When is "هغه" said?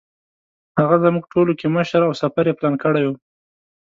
0.79-0.95